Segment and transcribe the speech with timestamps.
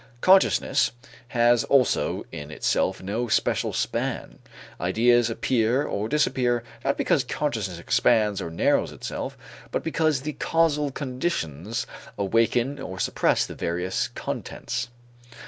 [0.19, 0.93] Consciousness
[1.27, 4.39] has also in itself no special span,
[4.79, 9.37] ideas appear or disappear not because consciousness expands or narrows itself
[9.69, 11.85] but because the causal conditions
[12.17, 14.89] awaken or suppress the various contents.